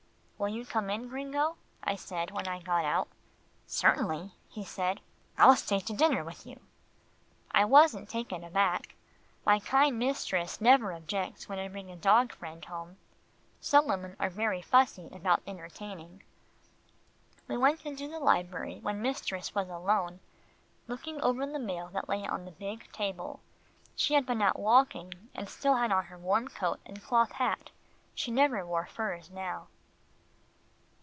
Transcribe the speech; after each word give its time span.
"Will 0.41 0.49
you 0.49 0.65
come 0.65 0.89
in, 0.89 1.07
Gringo?" 1.07 1.57
I 1.83 1.95
said 1.95 2.31
when 2.31 2.47
I 2.47 2.63
got 2.63 2.83
home. 2.83 3.07
"Certainty," 3.67 4.33
he 4.49 4.63
said. 4.65 4.99
"I'll 5.37 5.55
stay 5.55 5.79
to 5.81 5.93
dinner 5.93 6.23
with 6.23 6.47
you." 6.47 6.59
I 7.51 7.63
wasn't 7.63 8.09
taken 8.09 8.43
aback. 8.43 8.95
My 9.45 9.59
kind 9.59 9.99
mistress 9.99 10.59
never 10.59 10.93
objects 10.93 11.47
when 11.47 11.59
I 11.59 11.67
bring 11.67 11.89
home 11.89 11.93
a 11.93 12.01
dog 12.01 12.33
friend. 12.33 12.65
Some 13.59 13.87
women 13.87 14.15
are 14.19 14.31
very 14.31 14.63
fussy 14.63 15.09
about 15.11 15.43
entertaining. 15.45 16.23
We 17.47 17.55
went 17.55 17.85
into 17.85 18.07
the 18.07 18.19
library, 18.19 18.79
where 18.79 18.95
mistress 18.95 19.53
was 19.53 19.69
alone, 19.69 20.21
looking 20.87 21.21
over 21.21 21.45
the 21.45 21.59
mail 21.59 21.89
that 21.89 22.09
lay 22.09 22.25
on 22.25 22.45
the 22.45 22.51
big 22.51 22.91
table. 22.91 23.41
She 23.95 24.15
had 24.15 24.25
been 24.25 24.41
out 24.41 24.57
walking, 24.57 25.13
and 25.35 25.47
still 25.47 25.75
had 25.75 25.91
on 25.91 26.05
her 26.05 26.17
warm 26.17 26.47
coat 26.47 26.79
and 26.83 27.03
cloth 27.03 27.33
hat. 27.33 27.69
She 28.15 28.31
never 28.31 28.65
wore 28.65 28.87
furs 28.87 29.29
now. 29.29 29.67